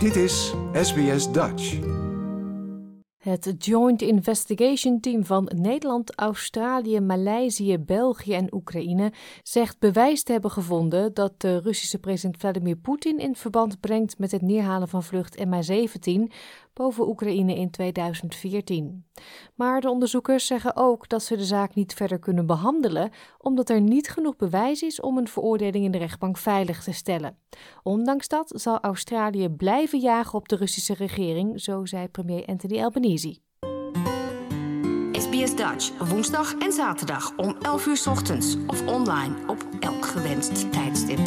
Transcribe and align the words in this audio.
Dit 0.00 0.16
is 0.16 0.54
SBS 0.72 1.32
Dutch. 1.32 1.78
Het 3.18 3.54
Joint 3.58 4.02
Investigation 4.02 5.00
Team 5.00 5.24
van 5.24 5.50
Nederland, 5.54 6.18
Australië, 6.18 7.00
Maleisië, 7.00 7.78
België 7.78 8.32
en 8.32 8.54
Oekraïne 8.54 9.12
zegt 9.42 9.78
bewijs 9.78 10.22
te 10.22 10.32
hebben 10.32 10.50
gevonden 10.50 11.14
dat 11.14 11.40
de 11.40 11.58
Russische 11.58 11.98
president 11.98 12.36
Vladimir 12.36 12.76
Poetin 12.76 13.18
in 13.18 13.34
verband 13.36 13.80
brengt 13.80 14.18
met 14.18 14.30
het 14.30 14.42
neerhalen 14.42 14.88
van 14.88 15.02
vlucht 15.02 15.44
MH17 15.44 16.32
boven 16.72 17.08
Oekraïne 17.08 17.54
in 17.54 17.70
2014. 17.70 19.04
Maar 19.54 19.80
de 19.80 19.90
onderzoekers 19.90 20.46
zeggen 20.46 20.76
ook 20.76 21.08
dat 21.08 21.22
ze 21.22 21.36
de 21.36 21.44
zaak 21.44 21.74
niet 21.74 21.94
verder 21.94 22.18
kunnen 22.18 22.46
behandelen, 22.46 23.10
omdat 23.38 23.68
er 23.68 23.80
niet 23.80 24.10
genoeg 24.10 24.36
bewijs 24.36 24.82
is 24.82 25.00
om 25.00 25.18
een 25.18 25.28
veroordeling 25.28 25.84
in 25.84 25.90
de 25.90 25.98
rechtbank 25.98 26.38
veilig 26.38 26.82
te 26.82 26.92
stellen. 26.92 27.36
Ondanks 27.82 28.28
dat 28.28 28.52
zal 28.54 28.80
Australië 28.80 29.48
blijven 29.48 29.98
jagen 29.98 30.34
op 30.34 30.48
de 30.48 30.56
Russische 30.56 30.94
regering, 30.94 31.60
zo 31.60 31.84
zei 31.84 32.08
premier 32.08 32.46
Anthony 32.46 32.82
Albanese. 32.82 33.38
SBS 35.12 35.56
Dutch, 35.56 36.08
woensdag 36.08 36.54
en 36.58 36.72
zaterdag 36.72 37.36
om 37.36 37.56
11 37.62 37.86
uur 37.86 38.02
ochtends 38.08 38.56
of 38.66 38.86
online 38.86 39.34
op 39.46 39.66
elk 39.80 40.06
gewenst 40.06 40.72
tijdstip. 40.72 41.20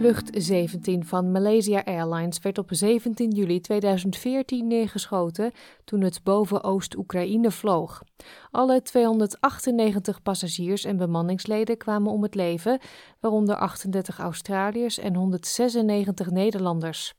Vlucht 0.00 0.30
17 0.32 1.04
van 1.04 1.30
Malaysia 1.30 1.84
Airlines 1.84 2.38
werd 2.38 2.58
op 2.58 2.68
17 2.70 3.30
juli 3.30 3.60
2014 3.60 4.66
neergeschoten 4.66 5.52
toen 5.84 6.00
het 6.00 6.20
boven 6.22 6.62
Oost-Oekraïne 6.62 7.50
vloog. 7.50 8.02
Alle 8.50 8.82
298 8.82 10.22
passagiers 10.22 10.84
en 10.84 10.96
bemanningsleden 10.96 11.76
kwamen 11.76 12.12
om 12.12 12.22
het 12.22 12.34
leven, 12.34 12.80
waaronder 13.18 13.56
38 13.56 14.18
Australiërs 14.18 14.98
en 14.98 15.14
196 15.14 16.30
Nederlanders. 16.30 17.14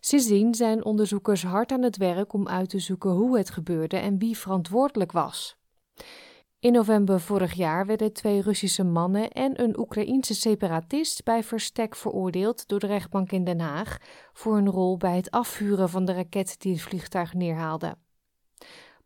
Sindsdien 0.00 0.54
zijn 0.54 0.84
onderzoekers 0.84 1.42
hard 1.42 1.72
aan 1.72 1.82
het 1.82 1.96
werk 1.96 2.32
om 2.32 2.48
uit 2.48 2.68
te 2.68 2.78
zoeken 2.78 3.10
hoe 3.10 3.38
het 3.38 3.50
gebeurde 3.50 3.96
en 3.96 4.18
wie 4.18 4.38
verantwoordelijk 4.38 5.12
was. 5.12 5.56
In 6.62 6.72
november 6.72 7.20
vorig 7.20 7.52
jaar 7.52 7.86
werden 7.86 8.12
twee 8.12 8.42
Russische 8.42 8.84
mannen 8.84 9.30
en 9.30 9.62
een 9.62 9.78
Oekraïense 9.78 10.34
separatist 10.34 11.24
bij 11.24 11.42
verstek 11.42 11.96
veroordeeld 11.96 12.68
door 12.68 12.78
de 12.78 12.86
rechtbank 12.86 13.32
in 13.32 13.44
Den 13.44 13.60
Haag 13.60 13.96
voor 14.32 14.54
hun 14.54 14.68
rol 14.68 14.96
bij 14.96 15.16
het 15.16 15.30
afvuren 15.30 15.88
van 15.88 16.04
de 16.04 16.12
raket 16.12 16.54
die 16.58 16.72
het 16.72 16.82
vliegtuig 16.82 17.34
neerhaalde. 17.34 17.94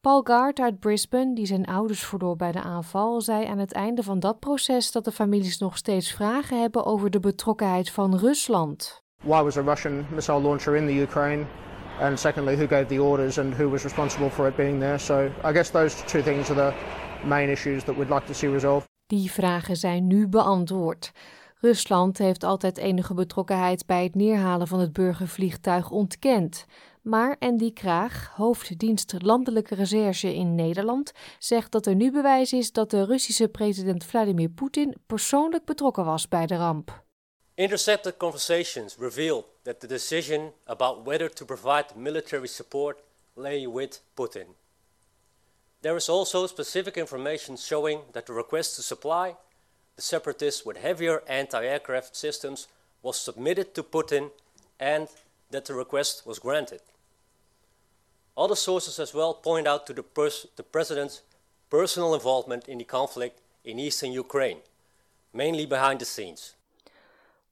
Paul 0.01 0.23
Gard 0.23 0.59
uit 0.59 0.81
Brisbane, 0.81 1.35
die 1.35 1.47
zijn 1.47 1.65
ouders 1.65 2.05
verloor 2.05 2.37
bij 2.37 2.53
de 2.53 2.63
aanval, 2.63 3.21
zei 3.21 3.47
aan 3.47 3.59
het 3.59 3.73
einde 3.73 4.03
van 4.03 4.21
dat 4.21 4.39
proces 4.39 4.93
dat 4.93 5.05
de 5.05 5.13
families 5.13 5.59
nog 5.59 5.77
steeds 5.77 6.13
vragen 6.13 6.61
hebben 6.61 6.85
over 6.85 7.11
de 7.11 7.21
betrokkenheid 7.21 7.91
van 7.91 8.17
Rusland. 8.17 9.03
Why 9.23 9.43
was 9.43 9.57
a 9.57 9.63
Russian 9.63 10.07
missile 10.15 10.41
launcher 10.41 10.77
in 10.77 10.87
the 10.87 11.01
Ukraine? 11.03 11.45
And 12.01 12.21
secondly, 12.21 12.57
who 12.57 12.67
gave 12.67 12.87
the 12.87 13.03
orders 13.03 13.39
and 13.39 13.55
who 13.55 13.71
was 13.71 13.83
responsible 13.83 14.31
for 14.31 14.49
it 14.49 14.57
being 14.57 14.81
there? 14.81 14.99
So 14.99 15.31
I 15.45 15.53
guess 15.53 15.71
those 15.71 16.05
two 16.05 16.23
things 16.23 16.51
are 16.51 16.71
the 16.71 16.75
main 17.27 17.49
issues 17.49 17.85
that 17.85 17.97
we'd 17.97 18.11
like 18.11 18.27
to 18.27 18.33
see 18.33 18.51
resolved. 18.51 18.89
Die 19.07 19.31
vragen 19.31 19.77
zijn 19.77 20.07
nu 20.07 20.29
beantwoord. 20.29 21.13
Rusland 21.61 22.19
heeft 22.19 22.45
altijd 22.45 22.79
enige 22.79 23.15
betrokkenheid 23.15 23.87
bij 23.87 24.03
het 24.03 24.15
neerhalen 24.15 24.67
van 24.67 24.81
het 24.81 24.93
burgervliegtuig 24.93 25.91
ontkend. 25.91 26.67
Maar 27.03 27.37
Andy 27.39 27.73
Kraag, 27.73 28.33
hoofddienst 28.35 29.15
Landelijke 29.19 29.75
Recherche 29.75 30.35
in 30.35 30.55
Nederland, 30.55 31.13
zegt 31.39 31.73
dat 31.73 31.87
er 31.87 31.95
nu 31.95 32.11
bewijs 32.11 32.53
is 32.53 32.73
dat 32.73 32.91
de 32.91 33.05
Russische 33.05 33.49
president 33.49 34.05
Vladimir 34.05 34.49
Poetin 34.49 34.95
persoonlijk 35.07 35.65
betrokken 35.65 36.05
was 36.05 36.29
bij 36.29 36.47
de 36.47 36.57
ramp. 36.57 37.05
Intercepted 37.55 38.17
conversations 38.17 38.97
revealed 38.99 39.45
that 39.63 39.81
the 39.81 39.87
decision 39.87 40.53
about 40.65 41.05
whether 41.05 41.33
to 41.33 41.45
provide 41.45 41.87
military 41.95 42.47
support 42.47 43.03
lay 43.35 43.69
with 43.69 44.03
Putin. 44.15 44.47
There 45.87 45.97
is 45.97 46.09
also 46.09 46.49
specific 46.49 46.97
information 46.97 47.57
showing 47.57 48.01
that 48.13 48.27
the 48.27 48.33
request 48.33 48.75
to 48.75 48.83
supply 48.83 49.37
the 49.95 50.03
separatists 50.03 50.67
with 50.67 50.79
heavier 50.79 51.23
anti 51.29 51.65
aircraft 51.65 52.17
systems 52.17 52.67
was 53.05 53.21
submitted 53.21 53.73
to 53.77 53.85
Putin 53.85 54.33
and 54.81 55.07
that 55.53 55.67
the 55.67 55.75
request 55.75 56.27
was 56.27 56.41
granted. 56.41 56.81
Other 58.37 58.57
sources 58.57 58.99
as 58.99 59.15
well 59.15 59.33
point 59.33 59.69
out 59.69 59.87
to 59.87 59.93
the, 59.93 60.03
pers- 60.03 60.49
the 60.57 60.65
president's 60.65 61.23
personal 61.71 62.15
involvement 62.15 62.67
in 62.67 62.79
the 62.79 62.85
conflict 62.85 63.41
in 63.65 63.79
eastern 63.79 64.11
Ukraine, 64.11 64.63
mainly 65.33 65.67
behind 65.67 66.01
the 66.01 66.05
scenes. 66.05 66.57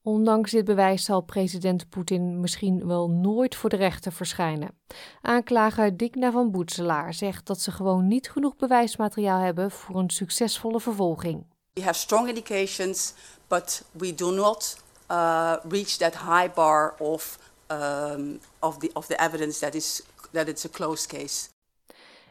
Ondanks 0.06 0.50
dit 0.50 0.65
bewijs 0.65 1.04
zal 1.04 1.20
president 1.20 1.88
Poetin 1.88 2.41
misschien 2.41 2.87
wel 2.87 3.10
nooit 3.10 3.54
voor 3.54 3.70
de 3.70 3.76
rechter 3.76 4.12
verschijnen. 4.12 4.78
Aanklager 5.20 5.97
Digna 5.97 6.31
van 6.31 6.50
Boetselaar 6.50 7.15
zegt 7.15 7.47
dat 7.47 7.60
ze 7.60 7.70
gewoon 7.70 8.06
niet 8.06 8.31
genoeg 8.31 8.56
bewijsmateriaal 8.56 9.41
hebben 9.41 9.70
voor 9.70 9.97
een 9.97 10.10
succesvolle 10.10 10.81
vervolging. 10.81 11.47
We 11.72 11.82
have 11.82 11.98
strong 11.98 12.28
indications, 12.28 13.15
but 13.48 13.84
we 13.92 14.15
do 14.15 14.31
not 14.31 14.76
uh, 15.10 15.54
reach 15.69 15.97
that 15.97 16.19
high 16.19 16.54
bar 16.54 16.94
of, 16.98 17.38
um, 17.69 18.41
of, 18.59 18.78
the, 18.78 18.91
of 18.92 19.06
the 19.06 19.16
evidence 19.16 19.59
that, 19.59 19.75
is, 19.75 20.03
that 20.31 20.48
it's 20.48 20.65
a 20.65 20.69
closed 20.69 21.06
case. 21.06 21.48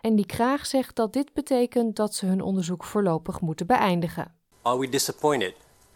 En 0.02 0.16
die 0.16 0.26
Kraag 0.26 0.66
zegt 0.66 0.96
dat 0.96 1.14
dit 1.14 1.34
betekent 1.34 1.96
dat 1.96 2.16
ze 2.16 2.26
hun 2.26 2.42
onderzoek 2.42 2.84
voorlopig 2.84 3.42
moeten 3.42 3.68
beëindigen. 3.68 4.36
Are 4.62 4.80
we 4.80 4.90
disappointed? 4.90 5.54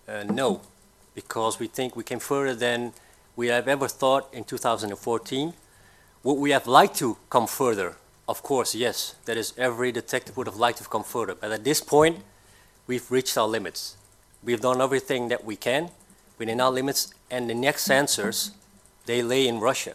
Uh, 0.10 0.24
no, 0.24 0.60
because 1.18 1.60
we 1.60 1.68
think 1.68 1.96
we 1.96 2.04
came 2.04 2.20
further 2.20 2.54
than 2.54 2.94
we 3.36 3.48
have 3.48 3.68
ever 3.68 3.88
thought 3.88 4.24
in 4.32 4.44
2014. 4.44 5.54
Would 6.24 6.40
we 6.46 6.52
have 6.52 6.68
liked 6.68 6.96
to 7.00 7.18
come 7.30 7.48
further? 7.48 7.96
Of 8.28 8.44
course, 8.44 8.76
yes. 8.76 9.16
That 9.26 9.36
is, 9.36 9.54
every 9.58 9.92
detective 9.92 10.38
would 10.38 10.48
have 10.48 10.60
liked 10.66 10.78
to 10.78 10.88
come 10.88 11.04
further. 11.04 11.34
But 11.34 11.52
at 11.52 11.64
this 11.64 11.82
point, 11.82 12.18
we've 12.86 13.10
reached 13.10 13.36
our 13.36 13.48
limits. 13.48 13.98
We've 14.44 14.62
done 14.62 14.80
everything 14.80 15.30
that 15.30 15.44
we 15.44 15.56
can 15.56 15.90
within 16.38 16.62
our 16.62 16.72
limits, 16.72 17.14
and 17.32 17.50
the 17.50 17.56
next 17.56 17.90
answers, 17.90 18.52
they 19.06 19.24
lay 19.24 19.48
in 19.48 19.60
Russia. 19.60 19.94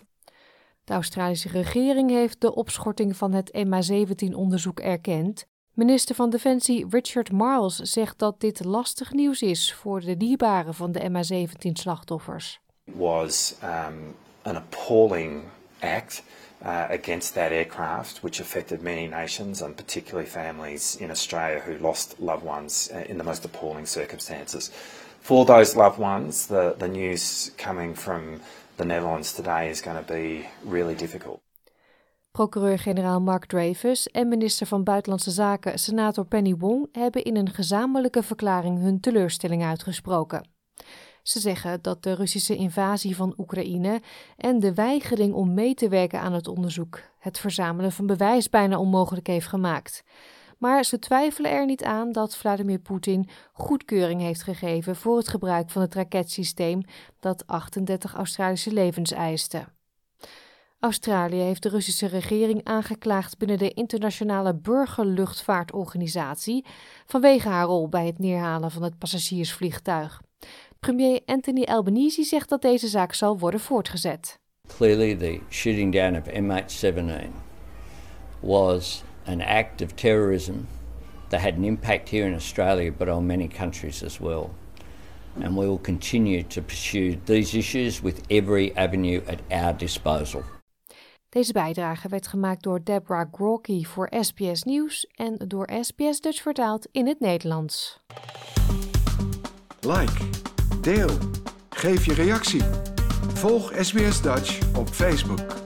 De 0.85 0.95
Australische 0.95 1.49
regering 1.49 2.11
heeft 2.11 2.41
de 2.41 2.55
opschorting 2.55 3.17
van 3.17 3.33
het 3.33 3.51
MH17-onderzoek 3.53 4.81
erkend. 4.81 5.45
Minister 5.75 6.15
van 6.15 6.31
Defensie 6.31 6.87
Richard 6.91 7.33
Marles 7.33 7.77
zegt 7.77 8.19
dat 8.19 8.41
dit 8.41 8.65
lastig 8.65 9.13
nieuws 9.13 9.43
is 9.43 9.75
voor 9.75 10.01
de 10.01 10.17
dierbaren 10.17 10.75
van 10.75 10.93
de 10.93 11.01
MH17-slachtoffers. 11.11 12.61
was 12.85 13.55
um, 13.63 14.15
an 14.43 14.57
appalling 14.57 15.43
act 15.81 16.23
uh, 16.63 16.69
against 16.91 17.35
that 17.35 17.51
aircraft, 17.51 18.21
which 18.21 18.41
affected 18.41 18.83
many 18.83 19.07
nations 19.07 19.63
and 19.63 19.75
particularly 19.75 20.29
families 20.29 20.97
in 20.97 21.11
Australia 21.11 21.63
who 21.67 21.79
lost 21.81 22.15
loved 22.19 22.45
ones 22.45 22.91
uh, 22.91 23.09
in 23.09 23.17
the 23.17 23.25
most 23.25 23.45
appalling 23.45 23.89
circumstances. 23.89 24.71
For 25.21 25.45
those 25.45 25.77
loved 25.77 25.99
ones, 25.99 26.47
the, 26.47 26.75
the 26.79 26.89
news 26.89 27.51
coming 27.57 27.97
from 27.97 28.41
the 28.77 28.85
Netherlands 28.85 29.33
today 29.33 29.71
is 29.71 29.83
going 29.83 30.05
to 30.05 30.13
be 30.13 30.49
really 30.65 30.95
difficult. 30.95 31.41
Procureur-generaal 32.33 33.21
Mark 33.21 33.47
Dreyfus 33.47 34.09
en 34.09 34.29
minister 34.29 34.67
van 34.67 34.85
Buitenlandse 34.85 35.31
Zaken 35.31 35.79
senator 35.79 36.25
Penny 36.25 36.57
Wong 36.57 36.89
hebben 36.93 37.25
in 37.25 37.37
een 37.37 37.51
gezamenlijke 37.51 38.23
verklaring 38.23 38.79
hun 38.79 39.01
teleurstelling 39.01 39.65
uitgesproken. 39.65 40.49
Ze 41.23 41.41
zeggen 41.41 41.83
dat 41.83 42.03
de 42.03 42.15
Russische 42.15 42.57
invasie 42.57 43.17
van 43.17 43.35
Oekraïne 43.39 44.01
en 44.37 44.61
de 44.61 44.75
weigering 44.75 45.35
om 45.35 45.55
mee 45.55 45.75
te 45.75 45.89
werken 45.89 46.21
aan 46.21 46.33
het 46.33 46.49
onderzoek 46.49 47.01
het 47.19 47.39
verzamelen 47.39 47.93
van 47.93 48.07
bewijs 48.07 48.49
bijna 48.49 48.79
onmogelijk 48.79 49.27
heeft 49.27 49.49
gemaakt. 49.49 50.05
Maar 50.59 50.85
ze 50.85 50.99
twijfelen 50.99 51.51
er 51.51 51.67
niet 51.67 51.85
aan 51.85 52.13
dat 52.13 52.37
Vladimir 52.37 52.79
Poetin 52.79 53.29
goedkeuring 53.53 54.21
heeft 54.21 54.43
gegeven 54.43 54.97
voor 54.97 55.17
het 55.17 55.29
gebruik 55.29 55.71
van 55.71 55.83
het 55.83 55.95
raketsysteem 55.95 56.83
dat 57.21 57.47
38 57.47 58.15
Australische 58.15 58.73
levens 58.73 59.13
eiste. 59.13 59.65
Australië 60.85 61.37
heeft 61.37 61.63
de 61.63 61.69
Russische 61.69 62.07
regering 62.07 62.61
aangeklaagd 62.65 63.39
binnen 63.39 63.59
de 63.59 63.71
internationale 63.71 64.55
burgerluchtvaartorganisatie 64.55 66.65
vanwege 67.07 67.49
haar 67.49 67.67
rol 67.67 67.89
bij 67.89 68.07
het 68.07 68.19
neerhalen 68.19 68.71
van 68.71 68.83
het 68.83 68.99
passagiersvliegtuig. 68.99 70.23
Premier 70.81 71.21
Anthony 71.27 71.65
Albanese 71.65 72.23
zegt 72.23 72.49
dat 72.49 72.63
deze 72.63 72.89
zaak 72.89 73.15
zal 73.15 73.39
worden 73.39 73.61
voortgezet. 73.61 74.39
Clearly, 74.67 75.17
the 75.17 75.41
shooting 75.49 75.93
down 75.93 76.17
of 76.17 76.29
MH17 76.29 77.31
was 78.41 79.03
an 79.25 79.41
act 79.41 79.83
of 79.83 79.93
terrorism 79.93 80.55
that 81.29 81.41
had 81.41 81.53
an 81.53 81.65
impact 81.65 82.09
here 82.09 82.27
in 82.27 82.35
Australia, 82.35 82.93
but 82.93 83.09
on 83.09 83.27
many 83.27 83.49
countries 83.49 84.05
as 84.05 84.19
well. 84.19 84.51
And 85.43 85.57
we 85.57 85.67
will 85.67 85.81
continue 85.81 86.47
to 86.47 86.63
pursue 86.63 87.19
these 87.25 87.59
issues 87.59 88.03
with 88.03 88.21
every 88.29 88.77
avenue 88.77 89.23
at 89.27 89.39
our 89.51 89.77
disposal. 89.77 90.43
Deze 91.33 91.53
bijdrage 91.53 92.09
werd 92.09 92.27
gemaakt 92.27 92.63
door 92.63 92.85
Deborah 92.85 93.33
Grocki 93.33 93.87
voor 93.87 94.13
SBS 94.21 94.63
Nieuws 94.63 95.07
en 95.15 95.37
door 95.47 95.71
SBS 95.81 96.21
Dutch 96.21 96.43
vertaald 96.43 96.89
in 96.91 97.07
het 97.07 97.21
Nederlands. 97.21 98.01
Like, 99.81 100.29
Deel. 100.81 101.11
Geef 101.71 102.05
je 102.05 102.15
reactie. 102.15 102.63
Volg 103.35 103.73
SBS 103.81 104.23
Dutch 104.23 104.77
op 104.77 104.89
Facebook. 104.89 105.62